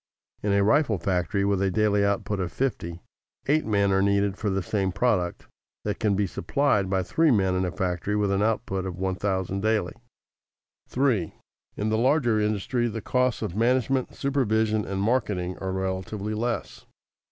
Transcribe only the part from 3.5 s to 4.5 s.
men are needed for